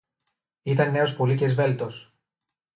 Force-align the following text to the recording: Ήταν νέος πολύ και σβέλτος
Ήταν 0.63 0.91
νέος 0.91 1.15
πολύ 1.15 1.35
και 1.35 1.47
σβέλτος 1.47 2.13